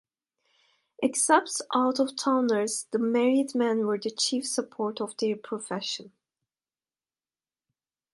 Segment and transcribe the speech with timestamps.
[1.03, 6.11] Except ‘out-of-towners’, the married men were the chief support of their profession.